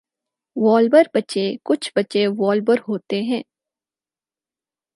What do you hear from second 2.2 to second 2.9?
وولبر